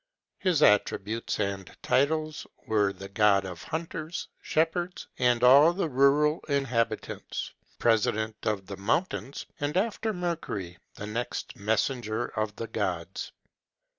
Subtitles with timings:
[0.39, 7.53] His attributes and titles were the god of hunters, shepherds, and all the rural inhabitants;
[7.77, 13.31] president of the mountains; and, after Mercury, the next messenger of the gods.